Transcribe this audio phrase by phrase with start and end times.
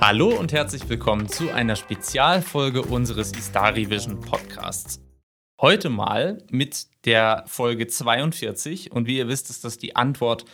[0.00, 5.00] Hallo und herzlich willkommen zu einer Spezialfolge unseres Istari Vision Podcasts.
[5.60, 10.44] Heute mal mit der Folge 42 und wie ihr wisst, ist das die Antwort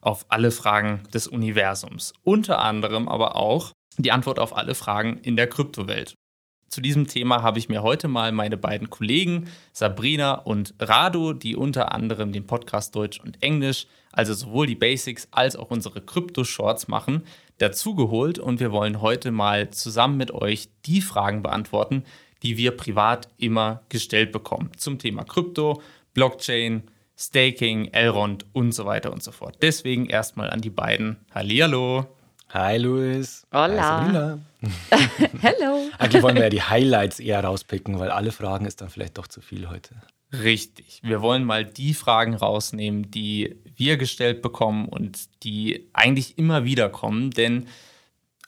[0.00, 2.14] auf alle Fragen des Universums.
[2.22, 6.14] Unter anderem aber auch die Antwort auf alle Fragen in der Kryptowelt.
[6.74, 11.54] Zu diesem Thema habe ich mir heute mal meine beiden Kollegen Sabrina und Rado, die
[11.54, 16.88] unter anderem den Podcast Deutsch und Englisch, also sowohl die Basics als auch unsere Krypto-Shorts
[16.88, 17.22] machen,
[17.58, 22.04] dazugeholt und wir wollen heute mal zusammen mit euch die Fragen beantworten,
[22.42, 25.80] die wir privat immer gestellt bekommen zum Thema Krypto,
[26.12, 26.82] Blockchain,
[27.16, 29.56] Staking, Elrond und so weiter und so fort.
[29.62, 31.18] Deswegen erstmal an die beiden.
[31.34, 32.06] Hallihallo.
[32.50, 33.46] Hi Luis.
[33.52, 34.38] Hola.
[35.40, 35.88] Hello.
[35.98, 39.26] Eigentlich wollen wir ja die Highlights eher rauspicken, weil alle Fragen ist dann vielleicht doch
[39.26, 39.94] zu viel heute.
[40.32, 41.00] Richtig.
[41.02, 46.88] Wir wollen mal die Fragen rausnehmen, die wir gestellt bekommen und die eigentlich immer wieder
[46.88, 47.30] kommen.
[47.30, 47.66] Denn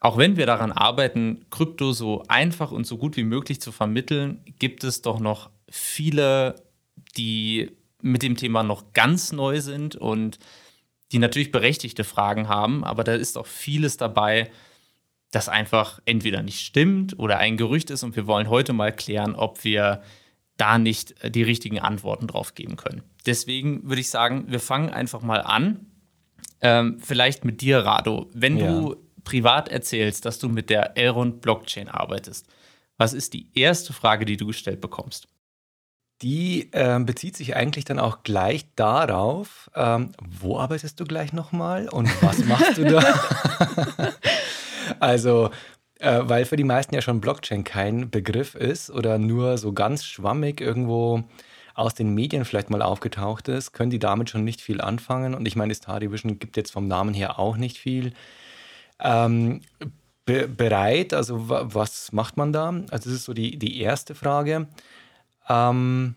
[0.00, 4.42] auch wenn wir daran arbeiten, Krypto so einfach und so gut wie möglich zu vermitteln,
[4.59, 6.62] gibt es doch noch viele,
[7.16, 7.70] die
[8.02, 10.38] mit dem Thema noch ganz neu sind und
[11.12, 14.51] die natürlich berechtigte Fragen haben, aber da ist auch vieles dabei,
[15.30, 19.34] das einfach entweder nicht stimmt oder ein Gerücht ist und wir wollen heute mal klären,
[19.34, 20.02] ob wir
[20.57, 23.02] da nicht die richtigen Antworten drauf geben können.
[23.26, 25.87] Deswegen würde ich sagen, wir fangen einfach mal an.
[26.60, 28.30] Ähm, vielleicht mit dir, Rado.
[28.32, 28.66] Wenn ja.
[28.66, 32.46] du privat erzählst, dass du mit der Elrond Blockchain arbeitest,
[32.96, 35.29] was ist die erste Frage, die du gestellt bekommst?
[36.23, 41.88] die äh, bezieht sich eigentlich dann auch gleich darauf, ähm, wo arbeitest du gleich nochmal
[41.88, 43.02] und was machst du da?
[45.01, 45.51] also,
[45.98, 50.04] äh, weil für die meisten ja schon Blockchain kein Begriff ist oder nur so ganz
[50.04, 51.24] schwammig irgendwo
[51.74, 55.34] aus den Medien vielleicht mal aufgetaucht ist, können die damit schon nicht viel anfangen.
[55.34, 58.14] Und ich meine, Istari Vision gibt jetzt vom Namen her auch nicht viel.
[58.98, 59.60] Ähm,
[60.24, 62.68] be bereit, also was macht man da?
[62.90, 64.69] Also das ist so die, die erste Frage.
[65.48, 66.16] Ähm,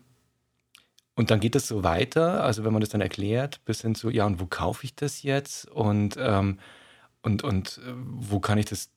[1.14, 4.08] und dann geht es so weiter, also wenn man das dann erklärt, bis hin zu,
[4.08, 5.68] ja, und wo kaufe ich das jetzt?
[5.68, 6.58] Und, ähm,
[7.22, 8.90] und, und äh, wo kann ich das,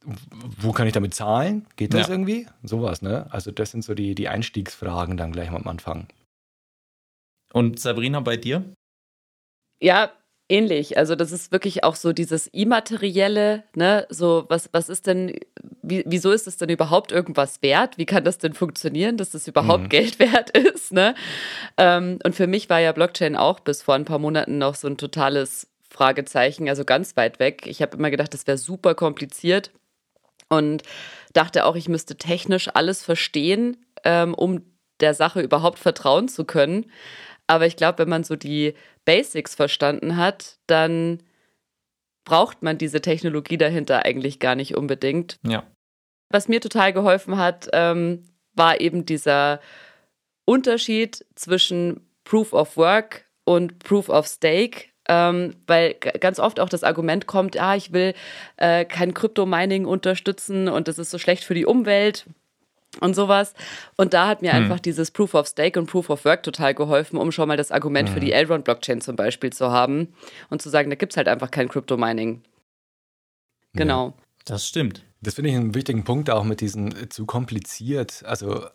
[0.57, 1.67] wo kann ich damit zahlen?
[1.75, 2.13] Geht das ja.
[2.13, 2.47] irgendwie?
[2.63, 3.27] Sowas, ne?
[3.31, 6.07] Also das sind so die, die Einstiegsfragen dann gleich am Anfang.
[7.51, 8.63] Und Sabrina, bei dir?
[9.81, 10.11] Ja,
[10.49, 10.97] ähnlich.
[10.97, 14.07] Also das ist wirklich auch so dieses Immaterielle, ne?
[14.09, 15.37] So, was, was ist denn,
[15.81, 17.97] wie, wieso ist es denn überhaupt irgendwas wert?
[17.97, 19.89] Wie kann das denn funktionieren, dass das überhaupt mhm.
[19.89, 20.93] Geld wert ist?
[20.93, 21.13] Ne?
[21.75, 24.87] Ähm, und für mich war ja Blockchain auch bis vor ein paar Monaten noch so
[24.87, 27.67] ein totales Fragezeichen, also ganz weit weg.
[27.67, 29.71] Ich habe immer gedacht, das wäre super kompliziert
[30.49, 30.81] und
[31.33, 34.63] dachte auch, ich müsste technisch alles verstehen, ähm, um
[34.99, 36.91] der Sache überhaupt vertrauen zu können.
[37.45, 38.73] Aber ich glaube, wenn man so die
[39.05, 41.21] Basics verstanden hat, dann
[42.25, 45.37] braucht man diese Technologie dahinter eigentlich gar nicht unbedingt.
[45.45, 45.63] Ja.
[46.29, 48.23] Was mir total geholfen hat, ähm,
[48.55, 49.59] war eben dieser
[50.45, 54.92] Unterschied zwischen Proof of Work und Proof of Stake.
[55.09, 58.13] Ähm, weil ganz oft auch das Argument kommt, ah, ich will
[58.57, 62.25] äh, kein Krypto-Mining unterstützen und das ist so schlecht für die Umwelt
[62.99, 63.53] und sowas.
[63.97, 64.63] Und da hat mir hm.
[64.63, 67.71] einfach dieses Proof of Stake und Proof of Work total geholfen, um schon mal das
[67.71, 68.13] Argument hm.
[68.13, 68.39] für die hm.
[68.39, 70.13] Elrond-Blockchain zum Beispiel zu haben
[70.49, 72.41] und zu sagen, da gibt es halt einfach kein Crypto-Mining.
[73.73, 74.07] Genau.
[74.07, 74.13] Ja,
[74.45, 75.03] das stimmt.
[75.21, 78.23] Das finde ich einen wichtigen Punkt auch mit diesen äh, zu kompliziert.
[78.25, 78.65] Also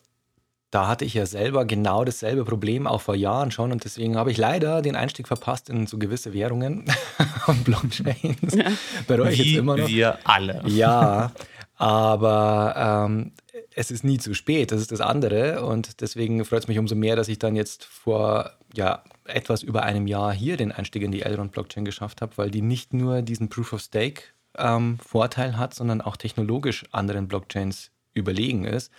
[0.71, 4.31] da hatte ich ja selber genau dasselbe Problem auch vor Jahren schon und deswegen habe
[4.31, 6.85] ich leider den Einstieg verpasst in so gewisse Währungen
[7.47, 8.55] und Blockchains.
[8.55, 8.65] Ja.
[9.07, 9.89] Bereue ich jetzt immer noch.
[9.89, 10.63] Wir alle.
[10.67, 11.33] Ja,
[11.77, 13.33] aber ähm,
[13.75, 15.65] es ist nie zu spät, das ist das andere.
[15.65, 19.85] Und deswegen freut es mich umso mehr, dass ich dann jetzt vor ja, etwas über
[19.85, 23.49] einem Jahr hier den Einstieg in die Elrond-Blockchain geschafft habe, weil die nicht nur diesen
[23.49, 24.23] Proof of Stake
[24.57, 28.91] ähm, Vorteil hat, sondern auch technologisch anderen Blockchains überlegen ist,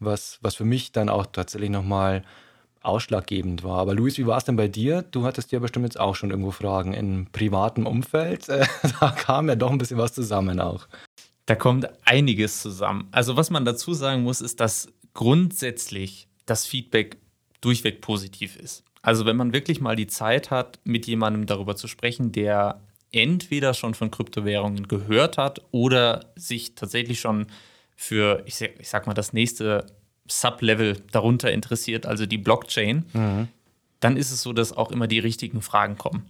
[0.00, 2.22] was, was für mich dann auch tatsächlich nochmal
[2.82, 3.78] ausschlaggebend war.
[3.78, 5.02] Aber Luis, wie war es denn bei dir?
[5.02, 8.48] Du hattest ja bestimmt jetzt auch schon irgendwo Fragen im privaten Umfeld.
[9.00, 10.86] da kam ja doch ein bisschen was zusammen auch.
[11.46, 13.08] Da kommt einiges zusammen.
[13.10, 17.16] Also was man dazu sagen muss, ist, dass grundsätzlich das Feedback
[17.60, 18.84] durchweg positiv ist.
[19.02, 22.80] Also wenn man wirklich mal die Zeit hat, mit jemandem darüber zu sprechen, der
[23.12, 27.46] entweder schon von Kryptowährungen gehört hat oder sich tatsächlich schon
[27.96, 29.86] für, ich sag, ich sag mal, das nächste
[30.26, 33.48] Sublevel darunter interessiert, also die Blockchain, mhm.
[34.00, 36.24] dann ist es so, dass auch immer die richtigen Fragen kommen.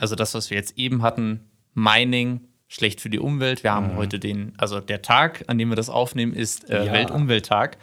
[0.00, 1.40] Also das, was wir jetzt eben hatten,
[1.74, 3.62] Mining, schlecht für die Umwelt.
[3.62, 3.96] Wir haben mhm.
[3.96, 6.92] heute den, also der Tag, an dem wir das aufnehmen, ist äh, ja.
[6.92, 7.76] Weltumwelttag.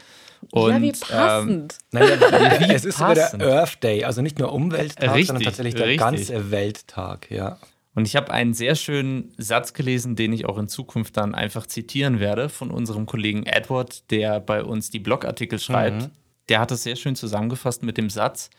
[0.51, 1.77] Und, ja, wie passend.
[1.94, 5.44] Ähm, naja, wie es ist sogar der Earth Day, also nicht nur Umwelttag, richtig, sondern
[5.44, 6.00] tatsächlich der richtig.
[6.00, 7.57] ganze Welttag, ja.
[7.95, 11.65] Und ich habe einen sehr schönen Satz gelesen, den ich auch in Zukunft dann einfach
[11.65, 16.03] zitieren werde von unserem Kollegen Edward, der bei uns die Blogartikel schreibt.
[16.03, 16.12] Mhm.
[16.50, 18.50] Der hat es sehr schön zusammengefasst mit dem Satz: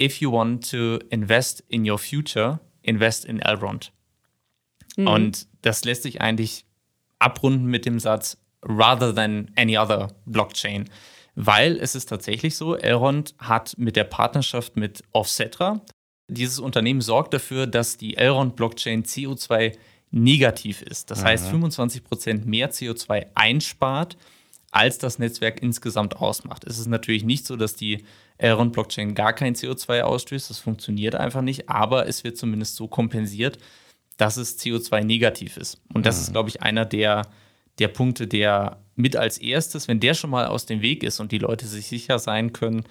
[0.00, 3.92] If you want to invest in your future, invest in Elrond.
[4.96, 5.06] Mhm.
[5.06, 6.64] Und das lässt sich eigentlich
[7.18, 10.88] abrunden mit dem Satz: rather than any other blockchain.
[11.34, 15.80] Weil es ist tatsächlich so, Elrond hat mit der Partnerschaft mit Offsetra,
[16.30, 19.76] dieses Unternehmen sorgt dafür, dass die Elrond-Blockchain CO2
[20.10, 21.10] negativ ist.
[21.10, 21.28] Das Aha.
[21.28, 24.16] heißt, 25 Prozent mehr CO2 einspart,
[24.72, 26.64] als das Netzwerk insgesamt ausmacht.
[26.64, 28.04] Es ist natürlich nicht so, dass die
[28.38, 30.50] Elrond-Blockchain gar kein CO2 ausstößt.
[30.50, 33.58] Das funktioniert einfach nicht, aber es wird zumindest so kompensiert,
[34.16, 35.80] dass es CO2 negativ ist.
[35.92, 36.22] Und das mhm.
[36.22, 37.26] ist, glaube ich, einer der
[37.80, 41.32] der Punkte, der mit als erstes, wenn der schon mal aus dem Weg ist und
[41.32, 42.84] die Leute sich sicher sein können,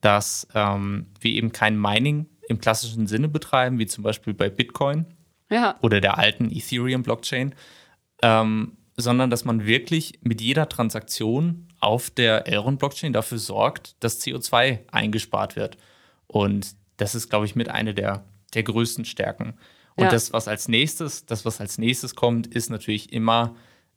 [0.00, 5.06] dass ähm, wir eben kein Mining im klassischen Sinne betreiben, wie zum Beispiel bei Bitcoin
[5.50, 5.76] ja.
[5.82, 7.54] oder der alten Ethereum-Blockchain,
[8.22, 14.80] ähm, sondern dass man wirklich mit jeder Transaktion auf der Elrond-Blockchain dafür sorgt, dass CO2
[14.90, 15.78] eingespart wird.
[16.26, 19.54] Und das ist, glaube ich, mit einer der, der größten Stärken.
[19.94, 20.10] Und ja.
[20.10, 23.54] das, was als nächstes, das, was als nächstes kommt, ist natürlich immer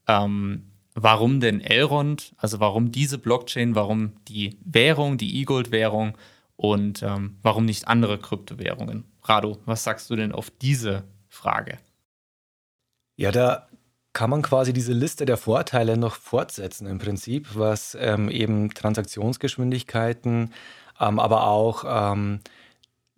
[0.07, 6.17] ähm, warum denn Elrond, also warum diese Blockchain, warum die Währung, die E-Gold-Währung
[6.63, 9.03] und ähm, warum nicht andere Kryptowährungen?
[9.21, 11.77] Rado, was sagst du denn auf diese Frage?
[13.17, 13.67] Ja, da
[14.13, 20.53] kann man quasi diese Liste der Vorteile noch fortsetzen im Prinzip, was ähm, eben Transaktionsgeschwindigkeiten,
[21.01, 22.39] ähm, aber auch ähm,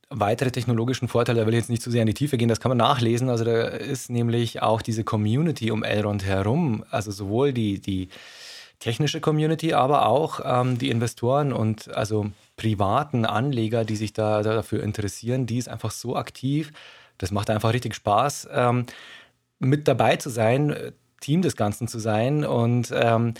[0.10, 2.60] weitere technologischen Vorteile, da will ich jetzt nicht zu sehr in die Tiefe gehen, das
[2.60, 3.30] kann man nachlesen.
[3.30, 8.10] Also da ist nämlich auch diese Community um Elrond herum, also sowohl die, die
[8.80, 14.56] technische Community, aber auch ähm, die Investoren und also privaten Anleger, die sich da, da,
[14.56, 16.72] dafür interessieren, die ist einfach so aktiv.
[17.18, 18.86] Das macht einfach richtig Spaß, ähm,
[19.60, 20.75] mit dabei zu sein,
[21.22, 23.34] Team des Ganzen zu sein und ähm,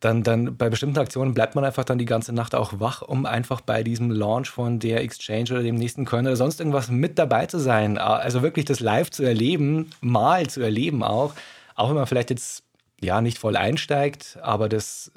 [0.00, 3.26] dann, dann bei bestimmten Aktionen bleibt man einfach dann die ganze Nacht auch wach, um
[3.26, 7.18] einfach bei diesem Launch von der Exchange oder dem nächsten Coin oder sonst irgendwas mit
[7.18, 7.98] dabei zu sein.
[7.98, 11.34] Also wirklich das live zu erleben, mal zu erleben auch.
[11.74, 12.64] Auch wenn man vielleicht jetzt
[13.00, 15.10] ja nicht voll einsteigt, aber das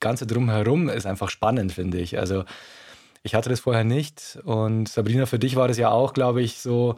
[0.00, 2.18] Ganze drumherum ist einfach spannend, finde ich.
[2.18, 2.44] Also
[3.22, 6.58] ich hatte das vorher nicht und Sabrina, für dich war das ja auch, glaube ich,
[6.58, 6.96] so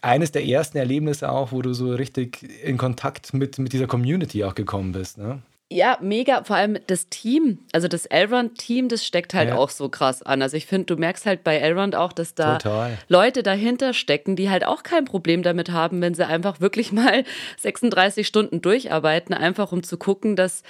[0.00, 4.44] eines der ersten Erlebnisse auch, wo du so richtig in Kontakt mit, mit dieser Community
[4.44, 5.18] auch gekommen bist.
[5.18, 5.42] Ne?
[5.70, 6.44] Ja, mega.
[6.44, 9.56] Vor allem das Team, also das Elrond-Team, das steckt halt ja.
[9.56, 10.42] auch so krass an.
[10.42, 12.98] Also ich finde, du merkst halt bei Elrond auch, dass da Total.
[13.08, 17.24] Leute dahinter stecken, die halt auch kein Problem damit haben, wenn sie einfach wirklich mal
[17.58, 20.62] 36 Stunden durcharbeiten, einfach um zu gucken, dass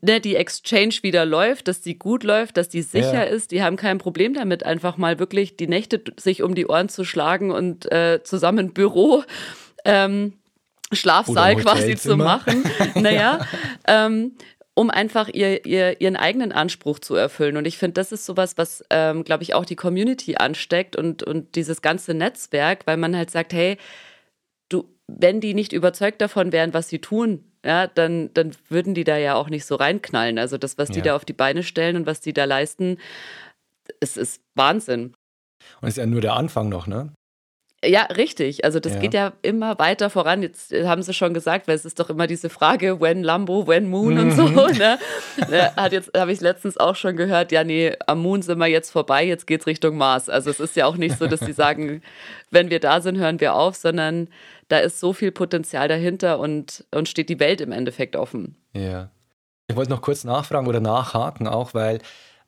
[0.00, 3.22] ne, die Exchange wieder läuft, dass die gut läuft, dass die sicher ja.
[3.22, 3.50] ist.
[3.50, 7.04] Die haben kein Problem damit, einfach mal wirklich die Nächte sich um die Ohren zu
[7.04, 9.24] schlagen und äh, zusammen Büro.
[9.84, 10.34] Ähm,
[10.92, 12.64] Schlafsaal quasi zu machen.
[12.94, 13.40] Naja,
[13.88, 14.32] ähm,
[14.74, 17.56] um einfach ihr, ihr, ihren eigenen Anspruch zu erfüllen.
[17.56, 21.22] Und ich finde, das ist sowas, was, ähm, glaube ich, auch die Community ansteckt und,
[21.22, 23.78] und dieses ganze Netzwerk, weil man halt sagt, hey,
[24.68, 29.04] du, wenn die nicht überzeugt davon wären, was sie tun, ja, dann, dann würden die
[29.04, 30.38] da ja auch nicht so reinknallen.
[30.38, 31.04] Also das, was die ja.
[31.04, 32.98] da auf die Beine stellen und was die da leisten,
[34.00, 35.14] es ist Wahnsinn.
[35.80, 37.12] Und es ist ja nur der Anfang noch, ne?
[37.86, 38.64] Ja, richtig.
[38.64, 39.00] Also das ja.
[39.00, 40.42] geht ja immer weiter voran.
[40.42, 43.88] Jetzt haben sie schon gesagt, weil es ist doch immer diese Frage, when Lambo, when
[43.88, 44.48] Moon und so.
[44.48, 44.54] Mhm.
[44.78, 44.98] Ne?
[45.76, 47.52] Hat jetzt habe ich letztens auch schon gehört.
[47.52, 49.24] Ja, nee, am Moon sind wir jetzt vorbei.
[49.24, 50.28] Jetzt geht's Richtung Mars.
[50.28, 52.02] Also es ist ja auch nicht so, dass sie sagen,
[52.50, 54.28] wenn wir da sind, hören wir auf, sondern
[54.74, 58.56] da ist so viel Potenzial dahinter und und steht die Welt im Endeffekt offen.
[58.72, 59.10] Ja.
[59.68, 62.00] Ich wollte noch kurz nachfragen oder nachhaken auch, weil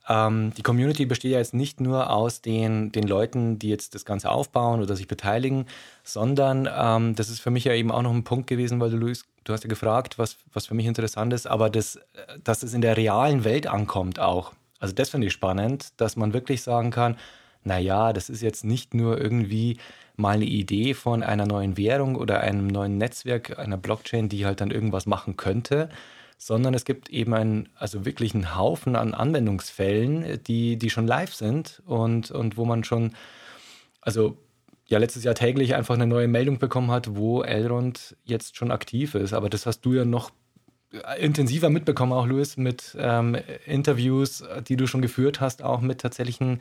[0.09, 4.05] ähm, die Community besteht ja jetzt nicht nur aus den, den Leuten, die jetzt das
[4.05, 5.67] Ganze aufbauen oder sich beteiligen,
[6.03, 8.97] sondern ähm, das ist für mich ja eben auch noch ein Punkt gewesen, weil du,
[8.97, 11.99] Luis, du hast ja gefragt, was, was für mich interessant ist, aber das,
[12.43, 14.53] dass es in der realen Welt ankommt auch.
[14.79, 17.17] Also das finde ich spannend, dass man wirklich sagen kann,
[17.67, 19.79] naja, das ist jetzt nicht nur irgendwie
[20.17, 24.61] mal eine Idee von einer neuen Währung oder einem neuen Netzwerk, einer Blockchain, die halt
[24.61, 25.89] dann irgendwas machen könnte,
[26.39, 31.35] sondern es gibt eben einen, also wirklich einen Haufen an Anwendungsfällen, die, die schon live
[31.35, 33.15] sind und, und wo man schon,
[34.01, 34.39] also
[34.87, 39.17] ja, letztes Jahr täglich einfach eine neue Meldung bekommen hat, wo Elrond jetzt schon aktiv
[39.17, 39.33] ist.
[39.33, 40.31] Aber das hast du ja noch
[41.19, 46.61] intensiver mitbekommen, auch Luis, mit ähm, Interviews, die du schon geführt hast, auch mit tatsächlichen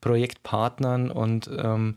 [0.00, 1.96] Projektpartnern und ähm,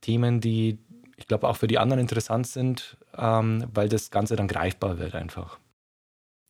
[0.00, 0.78] Themen, die
[1.16, 5.14] ich glaube auch für die anderen interessant sind, ähm, weil das Ganze dann greifbar wird
[5.14, 5.58] einfach.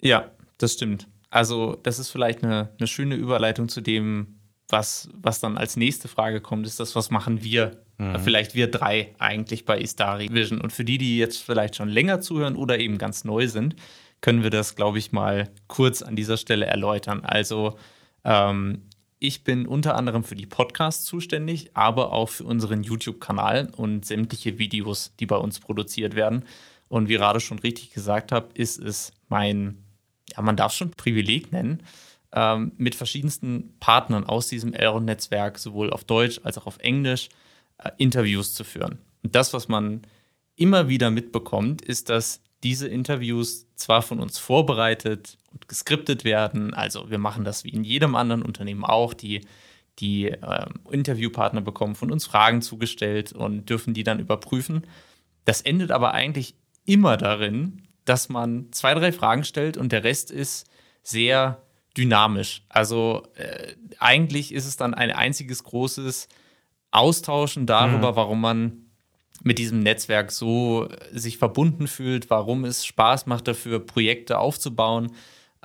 [0.01, 1.09] Ja, das stimmt.
[1.29, 6.07] Also, das ist vielleicht eine, eine schöne Überleitung zu dem, was, was dann als nächste
[6.07, 8.19] Frage kommt, ist das, was machen wir Mhm.
[8.21, 10.61] Vielleicht wir drei eigentlich bei Istari Vision.
[10.61, 13.77] Und für die, die jetzt vielleicht schon länger zuhören oder eben ganz neu sind,
[14.23, 17.25] können wir das, glaube ich, mal kurz an dieser Stelle erläutern.
[17.25, 17.77] Also
[18.25, 18.83] ähm,
[19.21, 24.59] ich bin unter anderem für die Podcasts zuständig, aber auch für unseren YouTube-Kanal und sämtliche
[24.59, 26.45] Videos, die bei uns produziert werden.
[26.89, 29.77] Und wie gerade schon richtig gesagt habe, ist es mein,
[30.35, 31.83] ja, man darf es schon Privileg nennen,
[32.33, 37.29] ähm, mit verschiedensten Partnern aus diesem Elrond-Netzwerk, sowohl auf Deutsch als auch auf Englisch,
[37.77, 38.99] äh, Interviews zu führen.
[39.23, 40.01] Und das, was man
[40.57, 47.11] immer wieder mitbekommt, ist, dass diese Interviews zwar von uns vorbereitet und geskriptet werden, also
[47.11, 49.47] wir machen das wie in jedem anderen Unternehmen auch, die,
[49.99, 54.87] die äh, Interviewpartner bekommen von uns Fragen zugestellt und dürfen die dann überprüfen.
[55.45, 60.31] Das endet aber eigentlich immer darin, dass man zwei, drei Fragen stellt und der Rest
[60.31, 60.67] ist
[61.03, 61.63] sehr
[61.97, 62.63] dynamisch.
[62.69, 66.29] Also äh, eigentlich ist es dann ein einziges großes
[66.91, 68.17] Austauschen darüber, mhm.
[68.17, 68.80] warum man
[69.43, 75.13] mit diesem Netzwerk so äh, sich verbunden fühlt, warum es Spaß macht dafür, Projekte aufzubauen,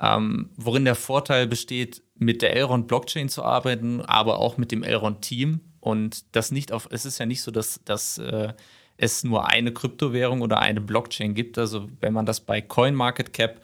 [0.00, 4.82] ähm, worin der Vorteil besteht, mit der Elrond Blockchain zu arbeiten, aber auch mit dem
[4.82, 8.52] Elrond Team und das nicht auf, es ist ja nicht so, dass, dass äh,
[8.96, 11.58] es nur eine Kryptowährung oder eine Blockchain gibt.
[11.58, 13.60] Also wenn man das bei CoinMarketCap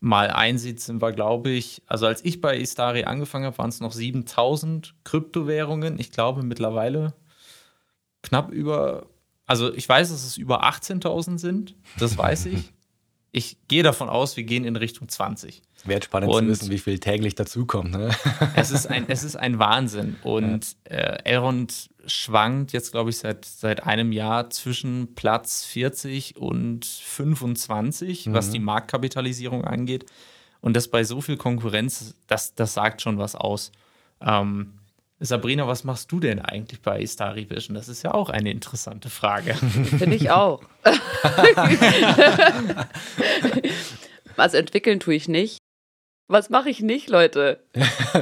[0.00, 3.80] mal einsieht, sind wir, glaube ich, also als ich bei Istari angefangen habe, waren es
[3.80, 5.98] noch 7000 Kryptowährungen.
[5.98, 7.14] Ich glaube mittlerweile
[8.22, 9.06] knapp über
[9.46, 12.72] also ich weiß, dass es über 18.000 sind, das weiß ich.
[13.36, 15.60] Ich gehe davon aus, wir gehen in Richtung 20.
[15.82, 17.90] Wäre spannend und zu wissen, wie viel täglich dazukommt.
[17.90, 18.14] Ne?
[18.54, 20.14] es, ist ein, es ist ein Wahnsinn.
[20.22, 20.96] Und ja.
[20.96, 28.26] äh, Elrond schwankt jetzt, glaube ich, seit, seit einem Jahr zwischen Platz 40 und 25,
[28.26, 28.34] mhm.
[28.34, 30.06] was die Marktkapitalisierung angeht.
[30.60, 33.72] Und das bei so viel Konkurrenz, das, das sagt schon was aus.
[34.20, 34.74] Ähm,
[35.20, 37.74] Sabrina, was machst du denn eigentlich bei Istari Vision?
[37.74, 39.54] Das ist ja auch eine interessante Frage.
[39.98, 40.62] Finde ich auch.
[44.36, 45.58] also entwickeln tue ich nicht.
[46.26, 47.62] Was mache ich nicht, Leute?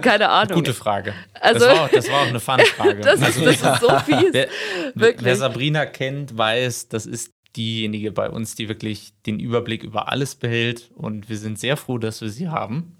[0.02, 0.56] Keine Ahnung.
[0.56, 1.14] Gute Frage.
[1.34, 3.00] Also, das, war, das war auch eine Fun-Frage.
[3.02, 4.48] das, also, das ist so fies.
[4.94, 10.10] Wer, wer Sabrina kennt, weiß, das ist diejenige bei uns, die wirklich den Überblick über
[10.10, 10.90] alles behält.
[10.94, 12.96] Und wir sind sehr froh, dass wir sie haben.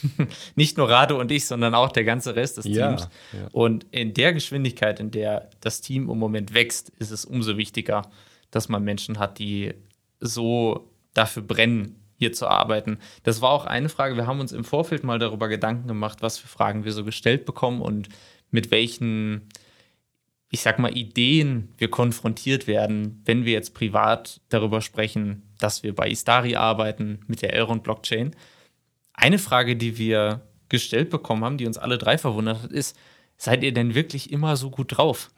[0.54, 3.08] Nicht nur Rado und ich, sondern auch der ganze Rest des ja, Teams.
[3.32, 3.48] Ja.
[3.52, 8.02] Und in der Geschwindigkeit, in der das Team im Moment wächst, ist es umso wichtiger,
[8.50, 9.74] dass man Menschen hat, die
[10.20, 12.98] so dafür brennen, hier zu arbeiten.
[13.22, 14.16] Das war auch eine Frage.
[14.16, 17.44] Wir haben uns im Vorfeld mal darüber Gedanken gemacht, was für Fragen wir so gestellt
[17.44, 18.08] bekommen und
[18.50, 19.48] mit welchen
[20.50, 25.94] ich sag mal, Ideen wir konfrontiert werden, wenn wir jetzt privat darüber sprechen, dass wir
[25.94, 28.34] bei Istari arbeiten mit der Elrond Blockchain.
[29.12, 32.96] Eine Frage, die wir gestellt bekommen haben, die uns alle drei verwundert hat, ist,
[33.36, 35.30] seid ihr denn wirklich immer so gut drauf?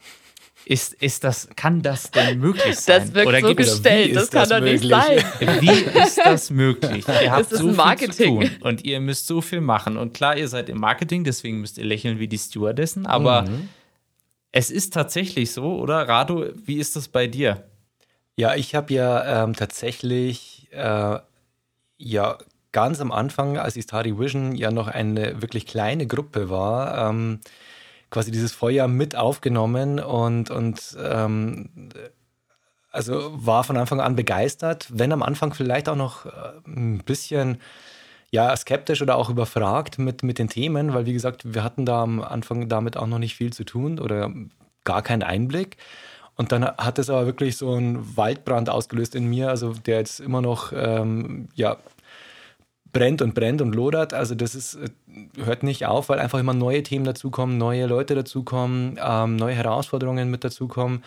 [0.67, 3.01] Ist, ist das, kann das denn möglich sein?
[3.01, 5.25] Das wird oder so gestellt, das kann doch nicht sein.
[5.61, 7.07] Wie ist das möglich?
[7.09, 9.97] Ihr habt so viel zu tun und ihr müsst so viel machen.
[9.97, 13.71] Und klar, ihr seid im Marketing, deswegen müsst ihr lächeln wie die Stewardessen, aber mhm
[14.53, 16.09] es ist tatsächlich so, oder?
[16.09, 17.65] Rado, wie ist das bei dir?
[18.37, 21.19] Ja, ich habe ja ähm, tatsächlich äh,
[21.99, 22.39] ja
[22.73, 27.41] ganz am Anfang, als die Starry Vision ja noch eine wirklich kleine Gruppe war, ähm,
[28.11, 31.91] quasi dieses Feuer mit aufgenommen und, und ähm,
[32.91, 36.31] also war von Anfang an begeistert, wenn am Anfang vielleicht auch noch äh,
[36.67, 37.61] ein bisschen
[38.31, 42.03] ja, skeptisch oder auch überfragt mit, mit den Themen, weil wie gesagt, wir hatten da
[42.03, 44.33] am Anfang damit auch noch nicht viel zu tun oder
[44.85, 45.77] gar keinen Einblick.
[46.37, 50.21] Und dann hat es aber wirklich so einen Waldbrand ausgelöst in mir, also der jetzt
[50.21, 51.77] immer noch ähm, ja,
[52.93, 54.15] brennt und brennt und lodert.
[54.15, 54.89] Also das ist, äh,
[55.45, 60.31] hört nicht auf, weil einfach immer neue Themen dazukommen, neue Leute dazukommen, ähm, neue Herausforderungen
[60.31, 61.03] mit dazukommen.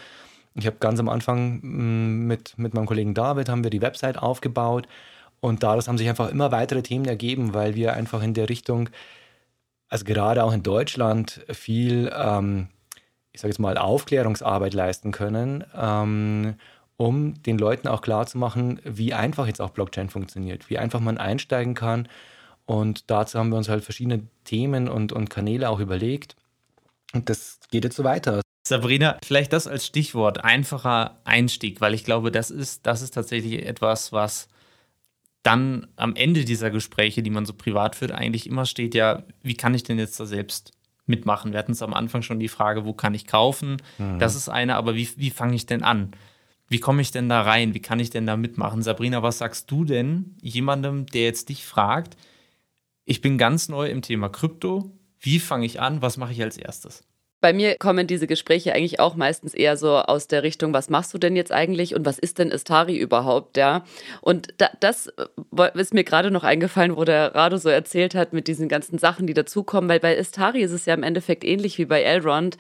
[0.56, 4.18] Ich habe ganz am Anfang mm, mit, mit meinem Kollegen David haben wir die Website
[4.20, 4.88] aufgebaut
[5.44, 8.90] und daraus haben sich einfach immer weitere Themen ergeben, weil wir einfach in der Richtung,
[9.90, 12.70] also gerade auch in Deutschland, viel, ähm,
[13.34, 16.56] ich sage jetzt mal, Aufklärungsarbeit leisten können, ähm,
[16.96, 21.74] um den Leuten auch klarzumachen, wie einfach jetzt auch Blockchain funktioniert, wie einfach man einsteigen
[21.74, 22.08] kann.
[22.66, 26.38] Und dazu haben wir uns halt verschiedene Themen und, und Kanäle auch überlegt.
[27.12, 28.40] Und das geht jetzt so weiter.
[28.66, 33.66] Sabrina, vielleicht das als Stichwort, einfacher Einstieg, weil ich glaube, das ist, das ist tatsächlich
[33.66, 34.48] etwas, was
[35.44, 39.56] dann am Ende dieser Gespräche, die man so privat führt, eigentlich immer steht ja, wie
[39.56, 40.72] kann ich denn jetzt da selbst
[41.06, 41.52] mitmachen?
[41.52, 43.82] Wir hatten es am Anfang schon die Frage, wo kann ich kaufen?
[43.98, 44.20] Mhm.
[44.20, 46.12] Das ist eine, aber wie, wie fange ich denn an?
[46.70, 47.74] Wie komme ich denn da rein?
[47.74, 48.82] Wie kann ich denn da mitmachen?
[48.82, 52.16] Sabrina, was sagst du denn jemandem, der jetzt dich fragt,
[53.06, 56.02] ich bin ganz neu im Thema Krypto, wie fange ich an?
[56.02, 57.04] Was mache ich als erstes?
[57.44, 61.14] Bei mir kommen diese Gespräche eigentlich auch meistens eher so aus der Richtung, was machst
[61.14, 63.84] du denn jetzt eigentlich und was ist denn Istari überhaupt, ja?
[64.22, 68.32] Und da, das äh, ist mir gerade noch eingefallen, wo der Rado so erzählt hat
[68.32, 71.78] mit diesen ganzen Sachen, die dazukommen, weil bei Istari ist es ja im Endeffekt ähnlich
[71.78, 72.56] wie bei Elrond.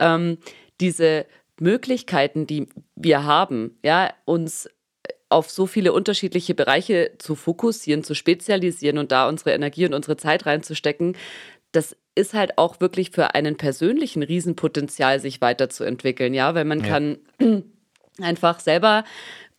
[0.00, 0.38] Ähm,
[0.80, 1.26] diese
[1.60, 4.68] Möglichkeiten, die wir haben, ja, uns
[5.28, 10.16] auf so viele unterschiedliche Bereiche zu fokussieren, zu spezialisieren und da unsere Energie und unsere
[10.16, 11.16] Zeit reinzustecken,
[11.70, 16.86] das ist halt auch wirklich für einen persönlichen Riesenpotenzial, sich weiterzuentwickeln, ja, weil man ja.
[16.86, 17.18] kann
[18.20, 19.04] einfach selber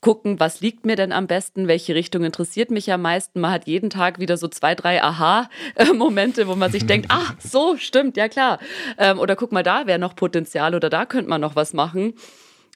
[0.05, 3.39] gucken, was liegt mir denn am besten, welche Richtung interessiert mich am meisten.
[3.39, 7.75] Man hat jeden Tag wieder so zwei, drei Aha-Momente, wo man sich denkt, ach, so,
[7.77, 8.59] stimmt, ja klar.
[8.99, 12.13] Ähm, oder guck mal, da wäre noch Potenzial oder da könnte man noch was machen.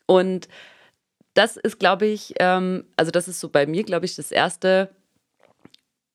[0.08, 0.48] Und
[1.36, 4.90] das ist, glaube ich, ähm, also das ist so bei mir, glaube ich, das erste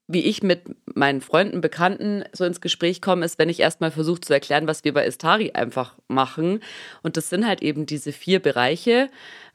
[0.07, 0.63] wie ich mit
[0.95, 4.85] meinen Freunden, Bekannten so ins Gespräch komme, ist, wenn ich erstmal versuche zu erklären, was
[4.85, 6.61] wir bei Istari einfach machen.
[7.03, 9.09] Und das sind halt eben diese vier Bereiche.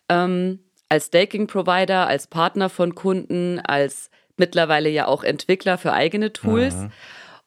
[0.10, 6.76] Ähm, als Staking-Provider, als Partner von Kunden, als mittlerweile ja auch Entwickler für eigene Tools.
[6.76, 6.92] Mhm.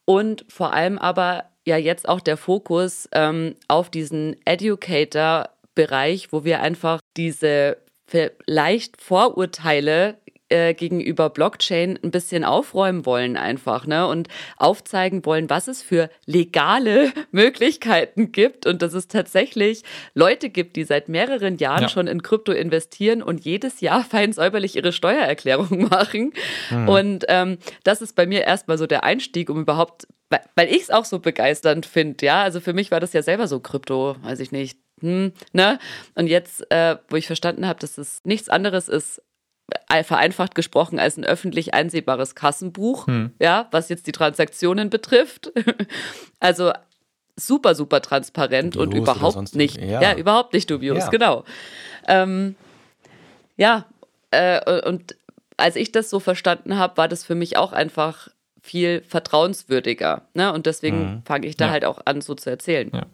[0.05, 6.61] Und vor allem aber ja jetzt auch der Fokus ähm, auf diesen Educator-Bereich, wo wir
[6.61, 10.19] einfach diese vielleicht Vorurteile
[10.53, 14.07] äh, gegenüber Blockchain ein bisschen aufräumen wollen einfach, ne?
[14.07, 14.29] Und
[14.59, 19.83] aufzeigen wollen, was es für legale Möglichkeiten gibt und dass es tatsächlich
[20.15, 21.89] Leute gibt, die seit mehreren Jahren ja.
[21.89, 26.33] schon in Krypto investieren und jedes Jahr fein säuberlich ihre Steuererklärung machen.
[26.71, 26.89] Mhm.
[26.89, 30.07] Und ähm, das ist bei mir erstmal so der Einstieg, um überhaupt,
[30.55, 32.43] weil ich es auch so begeisternd finde, ja.
[32.43, 35.79] Also für mich war das ja selber so Krypto, weiß ich nicht, hm, ne?
[36.15, 39.23] Und jetzt, äh, wo ich verstanden habe, dass es nichts anderes ist
[40.05, 43.33] vereinfacht gesprochen als ein öffentlich einsehbares Kassenbuch, hm.
[43.39, 45.53] ja, was jetzt die Transaktionen betrifft.
[46.41, 46.73] also
[47.37, 50.03] super, super transparent dubios und überhaupt nicht, ja.
[50.03, 50.17] ja.
[50.17, 51.09] überhaupt nicht dubios, ja.
[51.09, 51.45] genau.
[52.07, 52.57] Ähm,
[53.57, 53.87] ja,
[54.31, 55.17] äh, und
[55.57, 58.29] als ich das so verstanden habe, war das für mich auch einfach
[58.61, 60.23] viel vertrauenswürdiger.
[60.35, 60.53] Ne?
[60.53, 61.23] Und deswegen mhm.
[61.25, 61.71] fange ich da ja.
[61.73, 62.91] halt auch an, so zu erzählen.
[62.93, 63.07] Ja.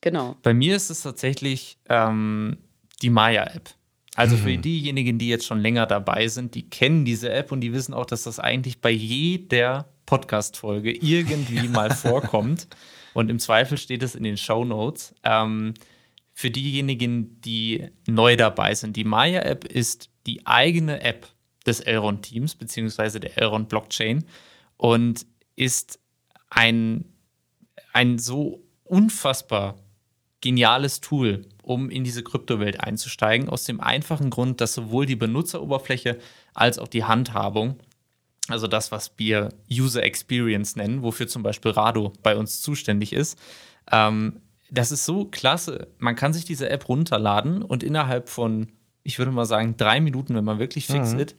[0.00, 0.36] Genau.
[0.42, 2.58] Bei mir ist es tatsächlich ähm,
[3.02, 3.70] die Maya-App.
[4.16, 4.62] Also für mhm.
[4.62, 8.06] diejenigen, die jetzt schon länger dabei sind, die kennen diese App und die wissen auch,
[8.06, 12.66] dass das eigentlich bei jeder Podcast-Folge irgendwie mal vorkommt.
[13.14, 15.14] Und im Zweifel steht es in den Show Notes.
[15.22, 15.74] Ähm,
[16.32, 21.28] für diejenigen, die neu dabei sind, die Maya-App ist die eigene App
[21.66, 24.24] des Elrond-Teams, beziehungsweise der Elrond-Blockchain
[24.76, 26.00] und ist
[26.48, 27.04] ein,
[27.92, 29.76] ein so unfassbar
[30.40, 36.18] geniales Tool, um in diese Kryptowelt einzusteigen, aus dem einfachen Grund, dass sowohl die Benutzeroberfläche
[36.54, 37.78] als auch die Handhabung,
[38.48, 43.38] also das, was wir User Experience nennen, wofür zum Beispiel Rado bei uns zuständig ist,
[43.92, 45.88] ähm, das ist so klasse.
[45.98, 48.68] Man kann sich diese App runterladen und innerhalb von,
[49.02, 51.20] ich würde mal sagen, drei Minuten, wenn man wirklich fix mhm.
[51.20, 51.36] ist,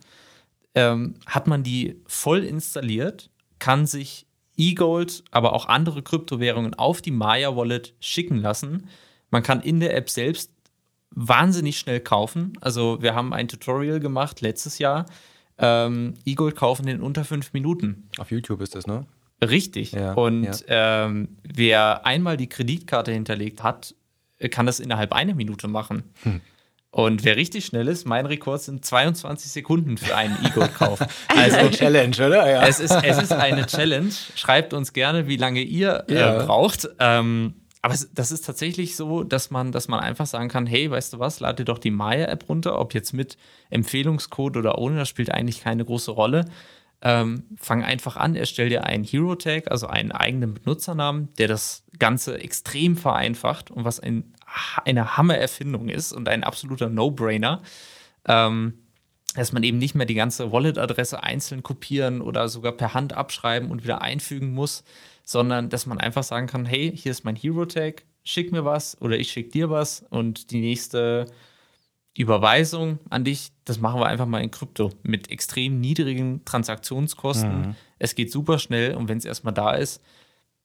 [0.75, 4.25] ähm, hat man die voll installiert, kann sich
[4.61, 8.87] E-Gold, aber auch andere Kryptowährungen auf die Maya Wallet schicken lassen.
[9.31, 10.51] Man kann in der App selbst
[11.09, 12.53] wahnsinnig schnell kaufen.
[12.61, 15.07] Also wir haben ein Tutorial gemacht letztes Jahr.
[15.57, 18.09] Ähm, E-Gold kaufen in unter fünf Minuten.
[18.19, 19.05] Auf YouTube ist das, ne?
[19.41, 19.93] Richtig.
[19.93, 21.05] Ja, und ja.
[21.05, 23.95] Ähm, wer einmal die Kreditkarte hinterlegt hat,
[24.51, 26.03] kann das innerhalb einer Minute machen.
[26.23, 26.41] Hm.
[26.93, 30.99] Und wer richtig schnell ist, mein Rekord sind 22 Sekunden für einen E-Gold-Kauf.
[31.29, 32.51] Also eine Challenge, oder?
[32.51, 32.67] Ja.
[32.67, 34.11] Es, ist, es ist eine Challenge.
[34.35, 36.43] Schreibt uns gerne, wie lange ihr äh, ja.
[36.43, 36.89] braucht.
[36.99, 40.91] Ähm, aber es, das ist tatsächlich so, dass man, dass man einfach sagen kann, hey,
[40.91, 43.37] weißt du was, lad dir doch die Maya-App runter, ob jetzt mit
[43.69, 46.45] Empfehlungscode oder ohne, das spielt eigentlich keine große Rolle.
[47.01, 52.37] Ähm, fang einfach an, erstell dir einen Hero-Tag, also einen eigenen Benutzernamen, der das Ganze
[52.39, 54.35] extrem vereinfacht und was ein
[54.83, 57.61] eine Hammer-Erfindung ist und ein absoluter No-Brainer.
[58.27, 58.73] Ähm,
[59.35, 63.71] dass man eben nicht mehr die ganze Wallet-Adresse einzeln kopieren oder sogar per Hand abschreiben
[63.71, 64.83] und wieder einfügen muss,
[65.23, 69.17] sondern dass man einfach sagen kann, hey, hier ist mein Hero-Tag, schick mir was oder
[69.17, 71.27] ich schick dir was und die nächste
[72.15, 77.61] Überweisung an dich, das machen wir einfach mal in Krypto mit extrem niedrigen Transaktionskosten.
[77.61, 77.75] Mhm.
[77.99, 80.01] Es geht super schnell und wenn es erstmal da ist,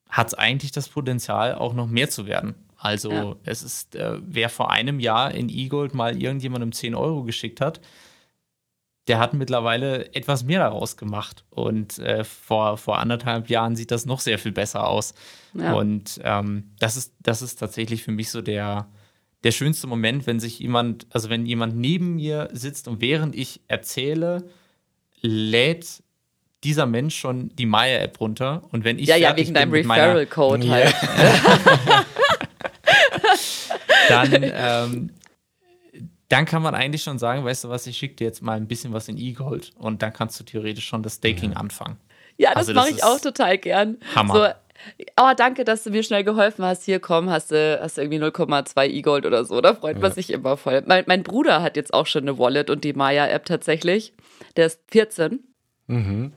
[0.08, 2.54] hat es eigentlich das Potenzial, auch noch mehr zu werden.
[2.76, 3.36] Also ja.
[3.44, 7.80] es ist, äh, wer vor einem Jahr in E-Gold mal irgendjemandem 10 Euro geschickt hat,
[9.08, 11.44] der hat mittlerweile etwas mehr daraus gemacht.
[11.50, 15.14] Und äh, vor, vor anderthalb Jahren sieht das noch sehr viel besser aus.
[15.54, 15.74] Ja.
[15.74, 18.88] Und ähm, das, ist, das ist tatsächlich für mich so der,
[19.44, 23.60] der schönste Moment, wenn sich jemand, also wenn jemand neben mir sitzt und während ich
[23.68, 24.48] erzähle,
[25.20, 26.02] lädt
[26.66, 28.62] dieser Mensch schon die Maya-App runter.
[28.72, 30.92] Und wenn ich ja, ja, wegen deinem Referral-Code halt.
[34.08, 35.10] dann, ähm,
[36.28, 38.66] dann kann man eigentlich schon sagen, weißt du was, ich schicke dir jetzt mal ein
[38.66, 41.58] bisschen was in E-Gold und dann kannst du theoretisch schon das Staking ja.
[41.58, 41.98] anfangen.
[42.36, 43.98] Ja, das also, mache ich auch total gern.
[44.14, 44.34] Hammer.
[44.34, 44.46] So,
[45.18, 46.84] Oh, danke, dass du mir schnell geholfen hast.
[46.84, 49.60] Hier, komm, hast du, hast du irgendwie 0,2 E-Gold oder so.
[49.62, 50.82] Da freut man sich immer voll.
[50.86, 54.12] Mein, mein, Bruder hat jetzt auch schon eine Wallet und die Maya-App tatsächlich.
[54.56, 55.40] Der ist 14.
[55.86, 56.32] Mhm.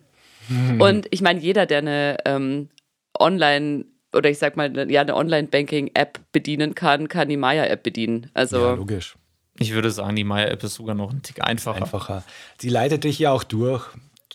[0.79, 2.69] Und ich meine, jeder, der eine ähm,
[3.17, 8.31] Online- oder ich sag mal, ja, eine Online-Banking-App bedienen kann, kann die Maya-App bedienen.
[8.33, 9.15] Also, ja, logisch.
[9.59, 11.83] Ich würde sagen, die Maya-App ist sogar noch ein Tick einfacher.
[11.83, 12.23] Einfacher.
[12.59, 13.89] Sie leitet dich ja auch durch